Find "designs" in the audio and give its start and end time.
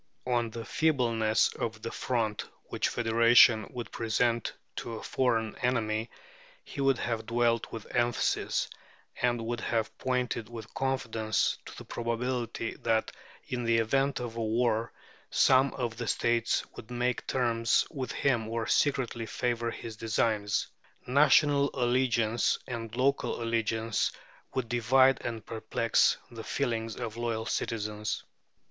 19.97-20.65